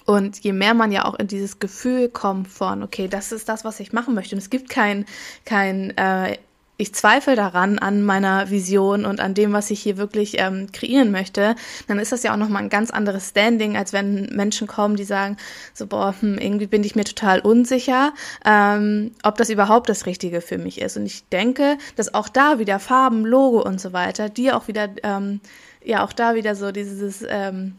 [0.05, 3.63] und je mehr man ja auch in dieses Gefühl kommt von, okay, das ist das,
[3.63, 4.35] was ich machen möchte.
[4.35, 5.05] Und es gibt kein,
[5.45, 6.37] kein äh,
[6.77, 11.11] ich zweifle daran, an meiner Vision und an dem, was ich hier wirklich ähm, kreieren
[11.11, 11.55] möchte,
[11.87, 15.03] dann ist das ja auch nochmal ein ganz anderes Standing, als wenn Menschen kommen, die
[15.03, 15.37] sagen,
[15.73, 20.41] so, boah, hm, irgendwie bin ich mir total unsicher, ähm, ob das überhaupt das Richtige
[20.41, 20.97] für mich ist.
[20.97, 24.89] Und ich denke, dass auch da wieder Farben, Logo und so weiter, die auch wieder,
[25.03, 25.41] ähm,
[25.83, 27.75] ja, auch da wieder so dieses, ähm,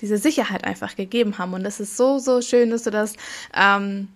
[0.00, 1.54] diese Sicherheit einfach gegeben haben.
[1.54, 3.14] Und das ist so, so schön, dass du das,
[3.54, 4.08] ähm,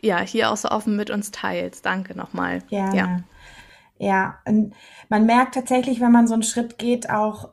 [0.00, 1.84] ja, hier auch so offen mit uns teilst.
[1.86, 2.60] Danke nochmal.
[2.68, 2.96] Gerne.
[2.96, 3.20] Ja.
[3.98, 4.74] Ja, und
[5.08, 7.50] man merkt tatsächlich, wenn man so einen Schritt geht, auch,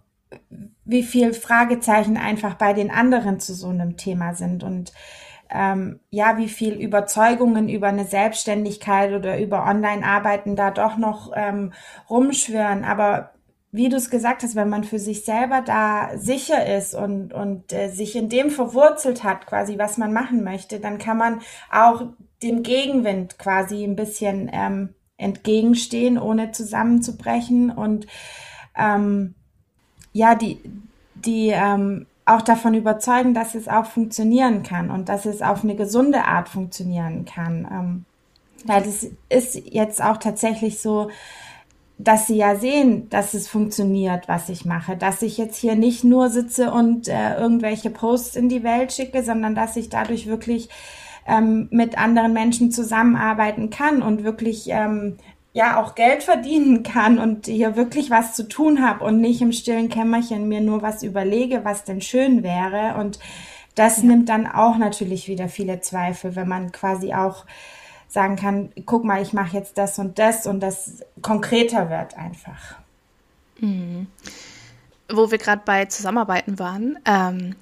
[0.86, 4.92] wie viel Fragezeichen einfach bei den anderen zu so einem Thema sind und
[5.54, 11.74] ähm, ja, wie viel Überzeugungen über eine Selbstständigkeit oder über Online-Arbeiten da doch noch ähm,
[12.10, 12.86] rumschwören.
[12.86, 13.32] Aber
[13.72, 17.72] wie du es gesagt hast, wenn man für sich selber da sicher ist und, und
[17.72, 22.04] äh, sich in dem verwurzelt hat, quasi, was man machen möchte, dann kann man auch
[22.44, 28.08] dem Gegenwind quasi ein bisschen ähm, entgegenstehen, ohne zusammenzubrechen und
[28.76, 29.36] ähm,
[30.12, 30.60] ja, die,
[31.16, 35.76] die ähm, auch davon überzeugen, dass es auch funktionieren kann und dass es auf eine
[35.76, 37.68] gesunde Art funktionieren kann.
[37.72, 38.06] Ähm,
[38.66, 41.10] weil das ist jetzt auch tatsächlich so,
[41.98, 46.04] dass sie ja sehen, dass es funktioniert, was ich mache, dass ich jetzt hier nicht
[46.04, 50.70] nur sitze und äh, irgendwelche Posts in die Welt schicke, sondern dass ich dadurch wirklich
[51.28, 55.18] ähm, mit anderen Menschen zusammenarbeiten kann und wirklich ähm,
[55.54, 59.52] ja auch Geld verdienen kann und hier wirklich was zu tun habe und nicht im
[59.52, 63.00] stillen Kämmerchen mir nur was überlege, was denn schön wäre.
[63.00, 63.20] Und
[63.76, 64.06] das ja.
[64.06, 67.46] nimmt dann auch natürlich wieder viele Zweifel, wenn man quasi auch
[68.12, 72.76] sagen kann, guck mal, ich mache jetzt das und das und das konkreter wird einfach.
[73.60, 74.08] Mhm.
[75.10, 77.56] Wo wir gerade bei Zusammenarbeiten waren, ähm,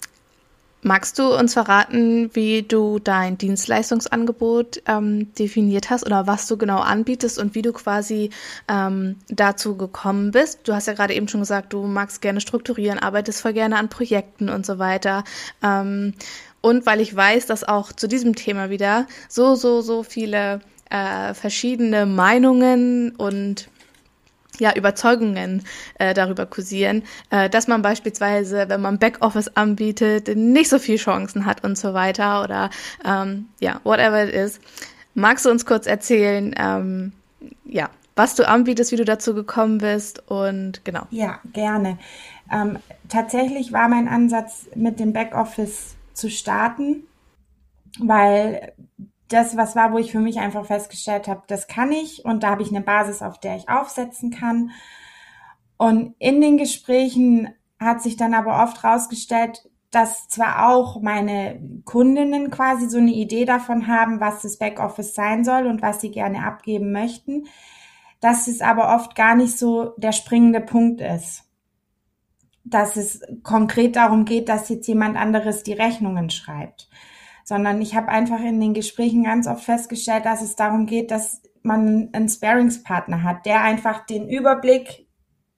[0.82, 6.80] Magst du uns verraten, wie du dein Dienstleistungsangebot ähm, definiert hast oder was du genau
[6.80, 8.30] anbietest und wie du quasi
[8.70, 10.62] ähm, dazu gekommen bist?
[10.64, 13.90] Du hast ja gerade eben schon gesagt, du magst gerne strukturieren, arbeitest voll gerne an
[13.90, 15.26] Projekten und so weiter.
[16.62, 21.34] Und weil ich weiß, dass auch zu diesem Thema wieder so, so, so viele äh,
[21.34, 23.70] verschiedene Meinungen und
[24.60, 25.64] ja, Überzeugungen
[26.00, 31.46] äh, darüber kursieren, äh, dass man beispielsweise, wenn man Backoffice anbietet, nicht so viel Chancen
[31.46, 32.70] hat und so weiter oder
[33.06, 34.60] ähm, ja, whatever it is.
[35.14, 37.14] Magst du uns kurz erzählen, ähm,
[37.66, 41.04] ja, was du anbietest, wie du dazu gekommen bist und genau.
[41.10, 41.98] Ja, gerne.
[42.52, 47.08] Ähm, tatsächlich war mein Ansatz, mit dem Backoffice zu starten,
[48.00, 48.74] weil
[49.30, 52.50] das was war, wo ich für mich einfach festgestellt habe, das kann ich und da
[52.50, 54.72] habe ich eine Basis, auf der ich aufsetzen kann.
[55.78, 62.52] Und in den Gesprächen hat sich dann aber oft rausgestellt, dass zwar auch meine Kundinnen
[62.52, 66.46] quasi so eine Idee davon haben, was das Backoffice sein soll und was sie gerne
[66.46, 67.46] abgeben möchten,
[68.20, 71.49] dass es aber oft gar nicht so der springende Punkt ist.
[72.64, 76.90] Dass es konkret darum geht, dass jetzt jemand anderes die Rechnungen schreibt
[77.50, 81.42] sondern ich habe einfach in den Gesprächen ganz oft festgestellt, dass es darum geht, dass
[81.64, 85.08] man einen Sparingspartner hat, der einfach den Überblick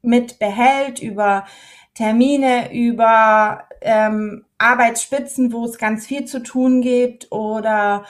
[0.01, 1.45] mit behält über
[1.93, 8.05] Termine, über ähm, Arbeitsspitzen, wo es ganz viel zu tun gibt oder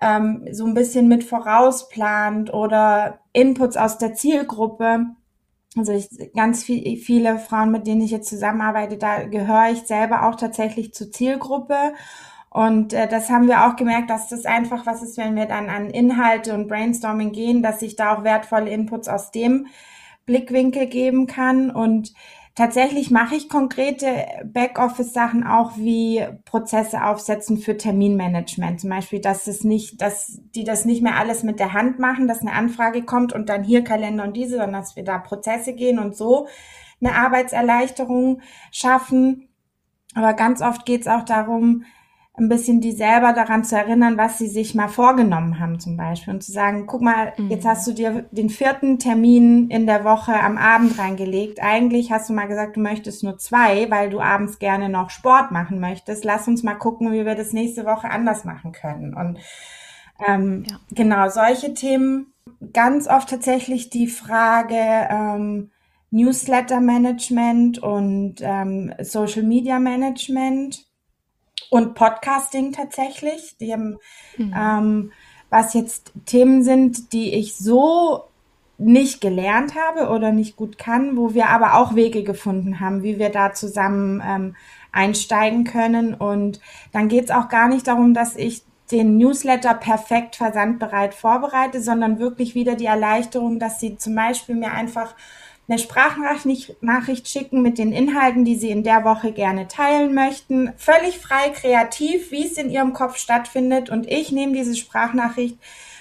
[0.00, 5.06] ähm, so ein bisschen mit vorausplant oder Inputs aus der Zielgruppe.
[5.78, 10.28] Also ich, ganz viel, viele Frauen, mit denen ich jetzt zusammenarbeite, da gehöre ich selber
[10.28, 11.94] auch tatsächlich zur Zielgruppe
[12.50, 15.68] und äh, das haben wir auch gemerkt, dass das einfach was ist, wenn wir dann
[15.68, 19.66] an Inhalte und Brainstorming gehen, dass ich da auch wertvolle Inputs aus dem
[20.26, 21.70] Blickwinkel geben kann.
[21.70, 22.14] Und
[22.58, 28.80] tatsächlich mache ich konkrete Backoffice-Sachen auch wie Prozesse aufsetzen für Terminmanagement.
[28.80, 32.26] Zum Beispiel, dass es nicht, dass die das nicht mehr alles mit der Hand machen,
[32.26, 35.72] dass eine Anfrage kommt und dann hier Kalender und diese, sondern dass wir da Prozesse
[35.72, 36.48] gehen und so
[37.00, 38.42] eine Arbeitserleichterung
[38.72, 39.48] schaffen.
[40.16, 41.84] Aber ganz oft geht es auch darum,
[42.38, 46.34] ein bisschen die selber daran zu erinnern, was sie sich mal vorgenommen haben zum Beispiel
[46.34, 47.50] und zu sagen, guck mal, mhm.
[47.50, 51.60] jetzt hast du dir den vierten Termin in der Woche am Abend reingelegt.
[51.60, 55.50] Eigentlich hast du mal gesagt, du möchtest nur zwei, weil du abends gerne noch Sport
[55.50, 56.24] machen möchtest.
[56.24, 59.14] Lass uns mal gucken, wie wir das nächste Woche anders machen können.
[59.14, 59.38] Und
[60.26, 60.78] ähm, ja.
[60.90, 62.32] genau solche Themen.
[62.72, 64.74] Ganz oft tatsächlich die Frage,
[65.10, 65.70] ähm,
[66.10, 70.87] Newsletter Management und ähm, Social Media Management
[71.70, 73.56] und Podcasting tatsächlich.
[73.60, 73.98] Die haben,
[74.36, 74.54] mhm.
[74.56, 75.12] ähm,
[75.50, 78.24] was jetzt Themen sind, die ich so
[78.78, 83.18] nicht gelernt habe oder nicht gut kann, wo wir aber auch Wege gefunden haben, wie
[83.18, 84.56] wir da zusammen ähm,
[84.92, 86.14] einsteigen können.
[86.14, 86.60] Und
[86.92, 92.18] dann geht es auch gar nicht darum, dass ich den Newsletter perfekt versandbereit vorbereite, sondern
[92.18, 95.14] wirklich wieder die Erleichterung, dass sie zum Beispiel mir einfach
[95.68, 100.72] eine Sprachnachricht schicken mit den Inhalten, die Sie in der Woche gerne teilen möchten.
[100.78, 103.90] Völlig frei, kreativ, wie es in Ihrem Kopf stattfindet.
[103.90, 105.58] Und ich nehme diese Sprachnachricht,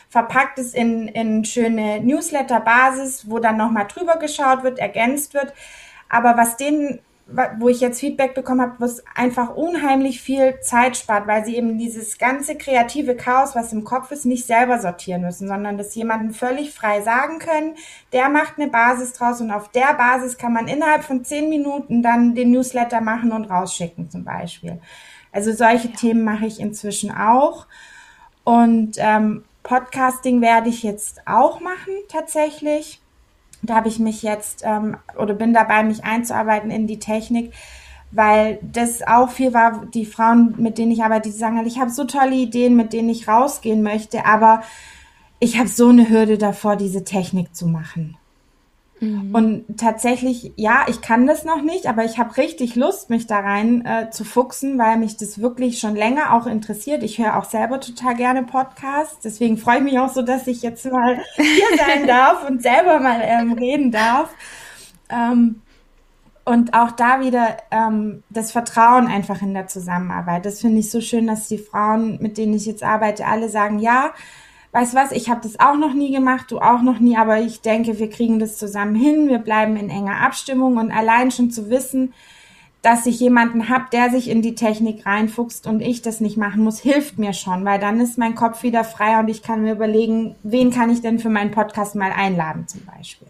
[0.10, 5.54] verpackt es in, in schöne Newsletter-Basis, wo dann nochmal drüber geschaut wird, ergänzt wird.
[6.08, 7.00] Aber was denen
[7.60, 11.78] wo ich jetzt Feedback bekommen habe, was einfach unheimlich viel Zeit spart, weil sie eben
[11.78, 16.34] dieses ganze kreative Chaos, was im Kopf ist, nicht selber sortieren müssen, sondern das jemanden
[16.34, 17.76] völlig frei sagen können.
[18.14, 22.02] Der macht eine Basis draus und auf der Basis kann man innerhalb von zehn Minuten
[22.02, 24.80] dann den Newsletter machen und rausschicken zum Beispiel.
[25.32, 25.92] Also solche.
[25.92, 27.68] Themen mache ich inzwischen auch.
[28.44, 33.02] Und ähm, Podcasting werde ich jetzt auch machen tatsächlich
[33.70, 37.54] da habe ich mich jetzt ähm, oder bin dabei, mich einzuarbeiten in die Technik,
[38.12, 41.92] weil das auch viel war, die Frauen, mit denen ich arbeite, die sagen, ich habe
[41.92, 44.62] so tolle Ideen, mit denen ich rausgehen möchte, aber
[45.40, 48.18] ich habe so eine Hürde davor, diese Technik zu machen.
[49.00, 49.36] Mhm.
[49.36, 53.40] Und tatsächlich, ja, ich kann das noch nicht, aber ich habe richtig Lust, mich da
[53.40, 57.04] rein äh, zu fuchsen, weil mich das wirklich schon länger auch interessiert.
[57.04, 59.20] Ich höre auch selber total gerne Podcasts.
[59.24, 63.00] Deswegen freue ich mich auch so, dass ich jetzt mal hier sein darf und selber
[63.00, 64.30] mal ähm, reden darf.
[65.10, 65.62] Ähm,
[66.48, 70.46] und auch da wieder ähm, das Vertrauen einfach in der Zusammenarbeit.
[70.46, 73.80] Das finde ich so schön, dass die Frauen, mit denen ich jetzt arbeite, alle sagen,
[73.80, 74.14] ja,
[74.72, 77.62] weißt was, ich habe das auch noch nie gemacht, du auch noch nie, aber ich
[77.62, 81.70] denke, wir kriegen das zusammen hin, wir bleiben in enger Abstimmung und allein schon zu
[81.70, 82.14] wissen,
[82.82, 86.64] dass ich jemanden habe, der sich in die Technik reinfuchst und ich das nicht machen
[86.64, 89.74] muss, hilft mir schon, weil dann ist mein Kopf wieder frei und ich kann mir
[89.74, 93.28] überlegen, wen kann ich denn für meinen Podcast mal einladen zum Beispiel.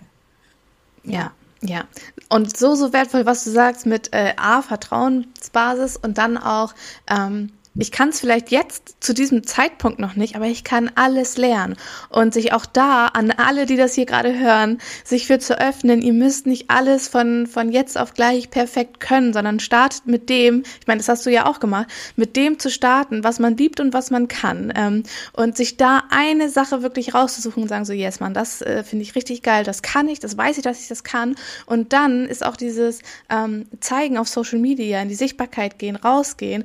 [1.04, 1.86] Ja, ja.
[2.30, 6.74] Und so, so wertvoll, was du sagst mit äh, A, Vertrauensbasis und dann auch
[7.08, 11.38] ähm, ich kann es vielleicht jetzt zu diesem Zeitpunkt noch nicht, aber ich kann alles
[11.38, 11.76] lernen.
[12.10, 16.02] Und sich auch da an alle, die das hier gerade hören, sich für zu öffnen,
[16.02, 20.64] ihr müsst nicht alles von, von jetzt auf gleich perfekt können, sondern startet mit dem,
[20.80, 23.80] ich meine, das hast du ja auch gemacht, mit dem zu starten, was man liebt
[23.80, 24.74] und was man kann.
[24.76, 28.84] Ähm, und sich da eine Sache wirklich rauszusuchen und sagen so, yes, man, das äh,
[28.84, 31.36] finde ich richtig geil, das kann ich, das weiß ich, dass ich das kann.
[31.66, 36.64] Und dann ist auch dieses ähm, Zeigen auf Social Media, in die Sichtbarkeit gehen, rausgehen,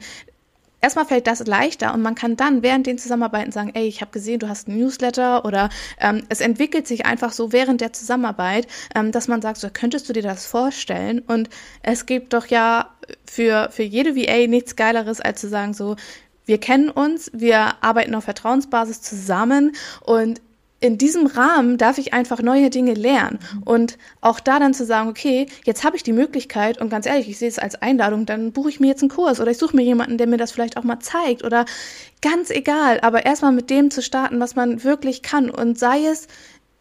[0.82, 4.10] erstmal fällt das leichter und man kann dann während den Zusammenarbeiten sagen, ey, ich habe
[4.10, 8.66] gesehen, du hast ein Newsletter oder ähm, es entwickelt sich einfach so während der Zusammenarbeit,
[8.94, 11.20] ähm, dass man sagt, so könntest du dir das vorstellen?
[11.20, 11.48] Und
[11.82, 12.90] es gibt doch ja
[13.24, 15.96] für, für jede VA nichts Geileres, als zu sagen, so,
[16.44, 20.40] wir kennen uns, wir arbeiten auf Vertrauensbasis zusammen und
[20.82, 23.38] in diesem Rahmen darf ich einfach neue Dinge lernen.
[23.64, 27.28] Und auch da dann zu sagen, okay, jetzt habe ich die Möglichkeit und ganz ehrlich,
[27.28, 29.76] ich sehe es als Einladung, dann buche ich mir jetzt einen Kurs oder ich suche
[29.76, 31.64] mir jemanden, der mir das vielleicht auch mal zeigt oder
[32.20, 36.26] ganz egal, aber erstmal mit dem zu starten, was man wirklich kann und sei es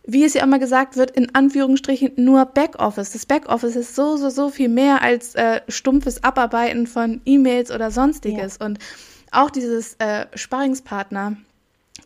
[0.04, 3.12] wie es ja immer gesagt wird, in Anführungsstrichen nur Backoffice.
[3.12, 7.92] Das Backoffice ist so, so, so viel mehr als äh, stumpfes Abarbeiten von E-Mails oder
[7.92, 8.58] sonstiges.
[8.60, 8.66] Ja.
[8.66, 8.80] Und
[9.32, 11.38] auch dieses äh, Sparringspartner,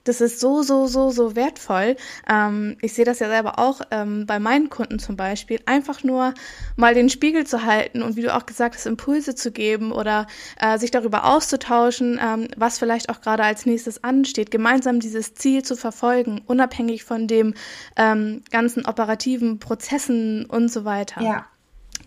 [0.05, 1.97] das ist so, so, so, so wertvoll.
[2.29, 5.59] Ähm, ich sehe das ja selber auch ähm, bei meinen Kunden zum Beispiel.
[5.65, 6.33] Einfach nur
[6.75, 10.27] mal den Spiegel zu halten und wie du auch gesagt hast, Impulse zu geben oder
[10.59, 14.51] äh, sich darüber auszutauschen, ähm, was vielleicht auch gerade als nächstes ansteht.
[14.51, 17.53] Gemeinsam dieses Ziel zu verfolgen, unabhängig von dem
[17.97, 21.21] ähm, ganzen operativen Prozessen und so weiter.
[21.21, 21.45] Ja.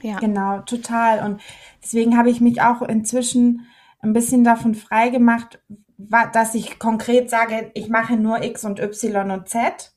[0.00, 0.18] Ja.
[0.20, 1.24] Genau, total.
[1.24, 1.40] Und
[1.82, 3.66] deswegen habe ich mich auch inzwischen
[4.00, 5.58] ein bisschen davon frei gemacht,
[5.98, 9.92] dass ich konkret sage, ich mache nur X und Y und Z.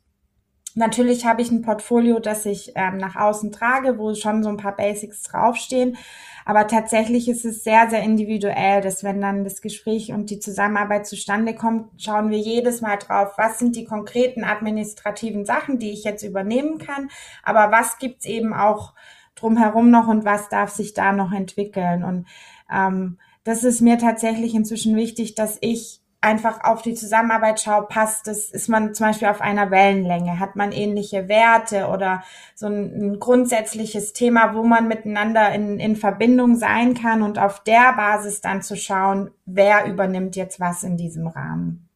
[0.74, 4.58] Natürlich habe ich ein Portfolio, das ich ähm, nach außen trage, wo schon so ein
[4.58, 5.98] paar Basics draufstehen.
[6.46, 11.06] Aber tatsächlich ist es sehr, sehr individuell, dass wenn dann das Gespräch und die Zusammenarbeit
[11.06, 16.04] zustande kommt, schauen wir jedes Mal drauf, was sind die konkreten administrativen Sachen, die ich
[16.04, 17.10] jetzt übernehmen kann.
[17.44, 18.94] Aber was gibt's eben auch
[19.36, 22.04] drumherum noch und was darf sich da noch entwickeln?
[22.04, 22.28] Und
[22.74, 28.28] ähm, das ist mir tatsächlich inzwischen wichtig, dass ich einfach auf die Zusammenarbeit schaue, passt
[28.28, 32.24] das, ist man zum Beispiel auf einer Wellenlänge, hat man ähnliche Werte oder
[32.54, 37.64] so ein, ein grundsätzliches Thema, wo man miteinander in, in Verbindung sein kann und auf
[37.64, 41.90] der Basis dann zu schauen, wer übernimmt jetzt was in diesem Rahmen.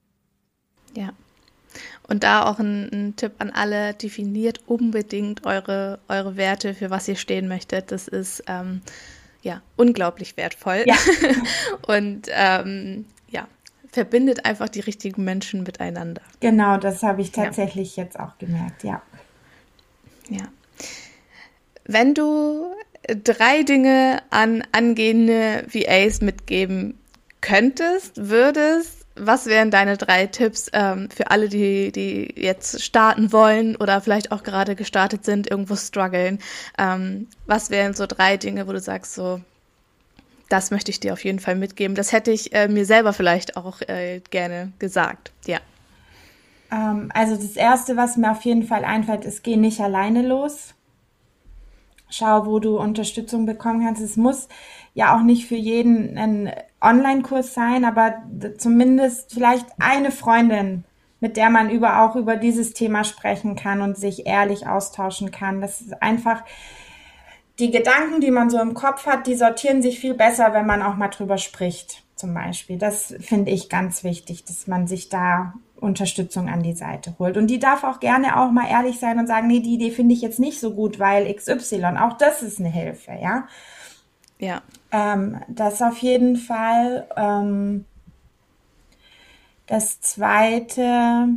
[0.96, 1.10] Ja.
[2.08, 7.08] Und da auch ein, ein, Tipp an alle, definiert unbedingt eure, eure Werte, für was
[7.08, 7.92] ihr stehen möchtet.
[7.92, 8.82] Das ist ähm,
[9.46, 10.84] ja unglaublich wertvoll.
[10.86, 10.96] Ja.
[11.88, 13.48] und ähm, ja,
[13.92, 16.22] verbindet einfach die richtigen Menschen miteinander.
[16.42, 18.04] Genau, das habe ich tatsächlich ja.
[18.04, 19.02] jetzt auch gemerkt, ja.
[20.28, 20.48] Ja.
[21.86, 22.74] Wenn du
[23.24, 26.98] drei Dinge an angehende VAs mitgeben
[27.42, 33.76] könntest, würdest, was wären deine drei Tipps ähm, für alle, die, die jetzt starten wollen
[33.76, 36.39] oder vielleicht auch gerade gestartet sind, irgendwo strugglen?
[36.78, 39.39] Ähm, was wären so drei Dinge, wo du sagst, so,
[40.49, 41.95] das möchte ich dir auf jeden Fall mitgeben.
[41.95, 45.32] Das hätte ich äh, mir selber vielleicht auch äh, gerne gesagt.
[45.45, 45.59] Ja.
[46.72, 50.74] Ähm, also das Erste, was mir auf jeden Fall einfällt, ist, geh nicht alleine los.
[52.16, 54.01] Schau, wo du Unterstützung bekommen kannst.
[54.01, 54.47] Es muss
[54.93, 58.24] ja auch nicht für jeden ein Online-Kurs sein, aber
[58.57, 60.86] zumindest vielleicht eine Freundin,
[61.20, 65.59] mit der man über auch über dieses Thema sprechen kann und sich ehrlich austauschen kann.
[65.59, 66.43] Das ist einfach
[67.59, 70.82] die Gedanken, die man so im Kopf hat, die sortieren sich viel besser, wenn man
[70.82, 72.78] auch mal drüber spricht, zum Beispiel.
[72.78, 75.53] Das finde ich ganz wichtig, dass man sich da
[75.86, 77.38] Unterstützung an die Seite holt.
[77.38, 80.14] Und die darf auch gerne auch mal ehrlich sein und sagen, nee, die Idee finde
[80.14, 81.86] ich jetzt nicht so gut, weil XY.
[82.00, 83.48] Auch das ist eine Hilfe, ja.
[84.40, 84.62] Ja.
[84.92, 87.08] Ähm, das auf jeden Fall.
[87.16, 87.86] Ähm,
[89.68, 91.30] das zweite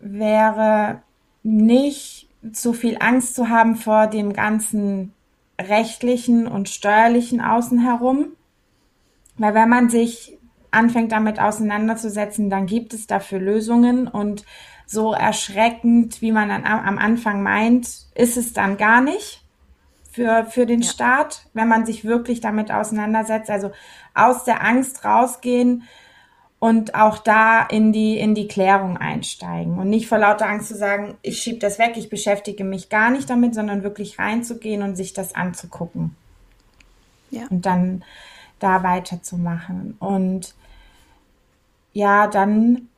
[0.00, 1.02] wäre
[1.42, 5.12] nicht zu viel Angst zu haben vor dem ganzen
[5.60, 8.28] rechtlichen und steuerlichen Außen herum.
[9.38, 10.35] Weil wenn man sich
[10.70, 14.44] anfängt damit auseinanderzusetzen, dann gibt es dafür Lösungen und
[14.86, 19.42] so erschreckend, wie man am Anfang meint, ist es dann gar nicht
[20.12, 20.88] für, für den ja.
[20.88, 23.50] Staat, wenn man sich wirklich damit auseinandersetzt.
[23.50, 23.72] Also
[24.14, 25.82] aus der Angst rausgehen
[26.58, 30.76] und auch da in die, in die Klärung einsteigen und nicht vor lauter Angst zu
[30.76, 34.96] sagen, ich schiebe das weg, ich beschäftige mich gar nicht damit, sondern wirklich reinzugehen und
[34.96, 36.16] sich das anzugucken.
[37.30, 37.42] Ja.
[37.50, 38.04] Und dann
[38.58, 39.96] da weiterzumachen.
[39.98, 40.54] Und
[41.92, 42.88] ja, dann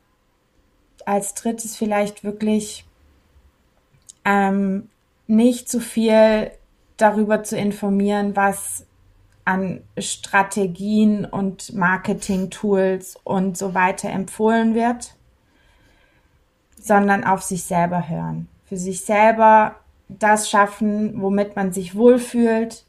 [1.05, 2.85] als drittes vielleicht wirklich
[4.25, 4.89] ähm,
[5.27, 6.51] nicht zu viel
[6.97, 8.85] darüber zu informieren, was
[9.45, 15.15] an Strategien und Marketing-Tools und so weiter empfohlen wird,
[16.77, 18.47] sondern auf sich selber hören.
[18.65, 22.85] Für sich selber das schaffen, womit man sich wohlfühlt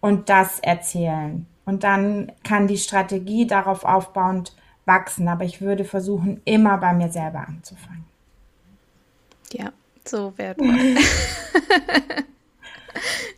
[0.00, 1.46] und das erzählen.
[1.64, 4.54] Und dann kann die Strategie darauf aufbauend
[4.84, 5.28] wachsen.
[5.28, 8.04] Aber ich würde versuchen, immer bei mir selber anzufangen.
[9.52, 9.72] Ja,
[10.04, 10.68] so wertvoll.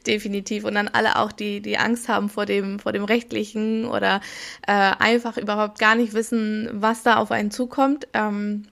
[0.06, 0.64] Definitiv.
[0.64, 4.20] Und dann alle auch, die, die Angst haben vor dem, vor dem Rechtlichen oder
[4.66, 8.06] äh, einfach überhaupt gar nicht wissen, was da auf einen zukommt.
[8.14, 8.68] Ähm,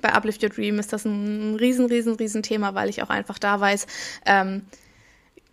[0.00, 3.38] bei Uplift Your Dream ist das ein riesen, riesen, riesen Thema, weil ich auch einfach
[3.38, 3.86] da weiß,
[4.24, 4.62] ähm,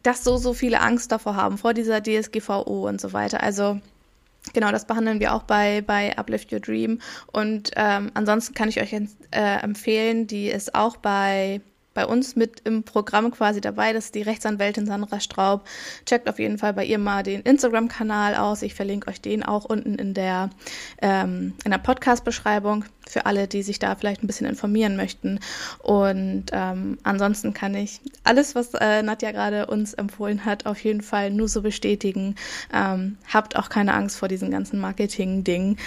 [0.03, 3.41] dass so, so viele Angst davor haben, vor dieser DSGVO und so weiter.
[3.41, 3.79] Also
[4.53, 6.99] Genau, das behandeln wir auch bei, bei Uplift Your Dream.
[7.33, 11.61] Und ähm, ansonsten kann ich euch äh, empfehlen, die ist auch bei
[11.97, 13.91] bei uns mit im Programm quasi dabei.
[13.91, 15.67] Das ist die Rechtsanwältin Sandra Straub.
[16.05, 18.61] Checkt auf jeden Fall bei ihr mal den Instagram-Kanal aus.
[18.61, 20.51] Ich verlinke euch den auch unten in der,
[21.01, 25.39] ähm, in der Podcast-Beschreibung für alle, die sich da vielleicht ein bisschen informieren möchten.
[25.79, 31.01] Und ähm, ansonsten kann ich alles, was äh, Nadja gerade uns empfohlen hat, auf jeden
[31.01, 32.35] Fall nur so bestätigen.
[32.71, 35.77] Ähm, habt auch keine Angst vor diesen ganzen Marketing-Dingen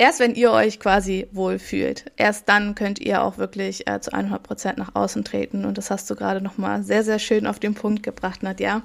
[0.00, 4.42] erst wenn ihr euch quasi wohlfühlt, erst dann könnt ihr auch wirklich äh, zu 100
[4.42, 5.66] Prozent nach außen treten.
[5.66, 8.80] Und das hast du gerade nochmal sehr, sehr schön auf den Punkt gebracht, Nadja.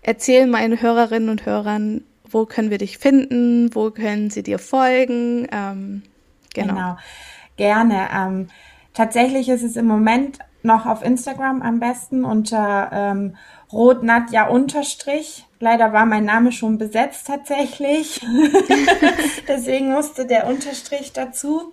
[0.00, 3.74] Erzähl meinen Hörerinnen und Hörern, wo können wir dich finden?
[3.74, 5.48] Wo können sie dir folgen?
[5.50, 6.02] Ähm,
[6.54, 6.74] genau.
[6.74, 6.96] genau.
[7.56, 8.08] Gerne.
[8.14, 8.48] Ähm,
[8.92, 13.36] tatsächlich ist es im Moment noch auf Instagram am besten unter ähm,
[13.72, 18.20] rotnadja unterstrich Leider war mein Name schon besetzt tatsächlich.
[19.48, 21.72] Deswegen musste der Unterstrich dazu,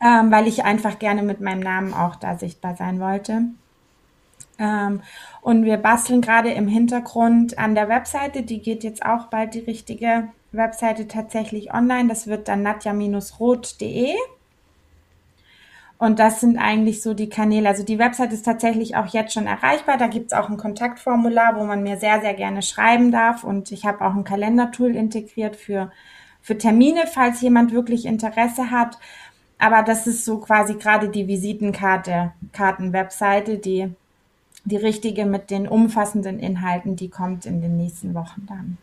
[0.00, 3.42] ähm, weil ich einfach gerne mit meinem Namen auch da sichtbar sein wollte.
[4.58, 5.02] Ähm,
[5.40, 8.42] und wir basteln gerade im Hintergrund an der Webseite.
[8.42, 12.08] Die geht jetzt auch bald die richtige Webseite tatsächlich online.
[12.08, 14.14] Das wird dann nadja-rot.de.
[15.98, 17.68] Und das sind eigentlich so die Kanäle.
[17.68, 19.98] Also die Website ist tatsächlich auch jetzt schon erreichbar.
[19.98, 23.42] Da gibt's auch ein Kontaktformular, wo man mir sehr, sehr gerne schreiben darf.
[23.42, 25.90] Und ich habe auch ein Kalendertool integriert für,
[26.40, 28.96] für Termine, falls jemand wirklich Interesse hat.
[29.58, 33.92] Aber das ist so quasi gerade die Visitenkarte, Karten-Webseite, die,
[34.64, 38.78] die richtige mit den umfassenden Inhalten, die kommt in den nächsten Wochen dann.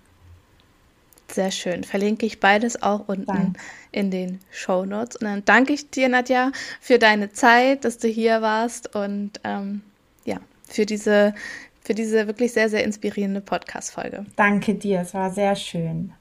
[1.31, 1.83] Sehr schön.
[1.83, 3.59] Verlinke ich beides auch unten Danke.
[3.91, 5.17] in den Show Notes.
[5.17, 8.95] Und dann danke ich dir, Nadja, für deine Zeit, dass du hier warst.
[8.95, 9.81] Und ähm,
[10.23, 11.33] ja, für diese,
[11.81, 14.25] für diese wirklich sehr, sehr inspirierende Podcast-Folge.
[14.35, 16.13] Danke dir, es war sehr schön.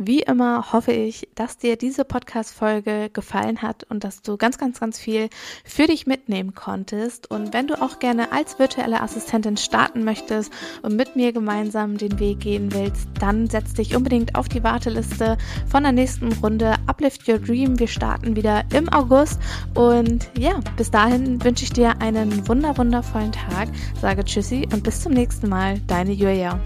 [0.00, 4.78] Wie immer hoffe ich, dass dir diese Podcast-Folge gefallen hat und dass du ganz, ganz,
[4.78, 5.28] ganz viel
[5.64, 7.28] für dich mitnehmen konntest.
[7.28, 12.20] Und wenn du auch gerne als virtuelle Assistentin starten möchtest und mit mir gemeinsam den
[12.20, 15.36] Weg gehen willst, dann setz dich unbedingt auf die Warteliste
[15.68, 17.80] von der nächsten Runde Uplift Your Dream.
[17.80, 19.40] Wir starten wieder im August.
[19.74, 23.68] Und ja, bis dahin wünsche ich dir einen wunder, wundervollen Tag.
[24.00, 25.80] Sage Tschüssi und bis zum nächsten Mal.
[25.88, 26.60] Deine Julia.